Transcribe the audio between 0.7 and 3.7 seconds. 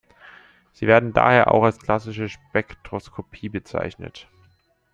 Sie werden daher auch als klassische Spektroskopie